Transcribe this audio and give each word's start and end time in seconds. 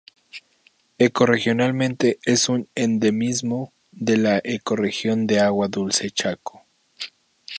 Ecorregionalmente 0.97 2.17
es 2.25 2.49
un 2.49 2.67
endemismo 2.73 3.71
de 3.91 4.17
la 4.17 4.41
ecorregión 4.43 5.27
de 5.27 5.39
agua 5.39 5.67
dulce 5.67 6.09
Chaco. 6.09 6.65